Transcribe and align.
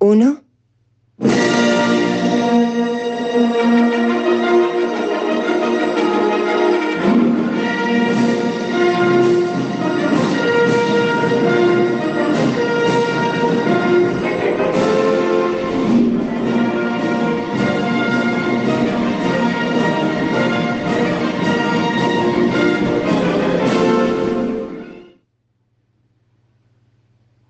Uno. 0.00 0.42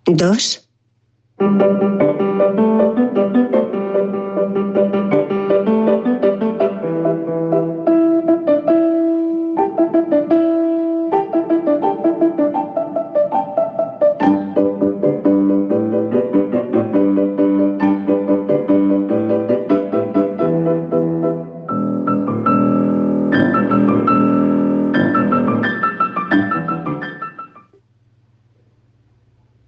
Dos. 0.06 0.69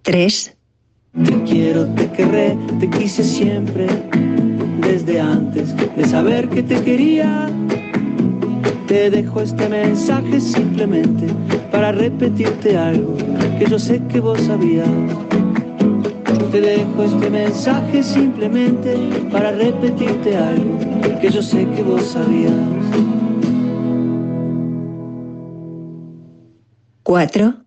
Tres. 0.02 0.54
Quiero, 1.46 1.86
te 1.94 2.08
querré, 2.10 2.56
te 2.80 2.88
quise 2.88 3.22
siempre, 3.24 3.86
desde 4.80 5.20
antes 5.20 5.74
de 5.76 6.04
saber 6.04 6.48
que 6.48 6.62
te 6.62 6.80
quería. 6.82 7.50
Te 8.86 9.10
dejo 9.10 9.40
este 9.40 9.68
mensaje 9.68 10.40
simplemente 10.40 11.26
para 11.70 11.92
repetirte 11.92 12.76
algo 12.76 13.16
que 13.58 13.66
yo 13.68 13.78
sé 13.78 14.02
que 14.08 14.20
vos 14.20 14.40
sabías. 14.40 14.88
Te 16.50 16.60
dejo 16.60 17.02
este 17.04 17.30
mensaje 17.30 18.02
simplemente 18.02 18.94
para 19.30 19.52
repetirte 19.52 20.36
algo 20.36 20.78
que 21.20 21.30
yo 21.30 21.42
sé 21.42 21.66
que 21.74 21.82
vos 21.82 22.02
sabías. 22.02 22.52
Cuatro. 27.02 27.62